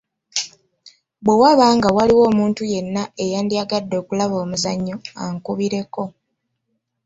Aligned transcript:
Bwe 1.23 1.33
waba 1.41 1.65
nga 1.77 1.89
waliwo 1.97 2.23
omuntu 2.31 2.61
yenna 2.71 3.03
eyandyagadde 3.23 3.95
okulaba 4.01 4.35
omuzannyo 4.43 4.95
ankubireko. 5.23 6.03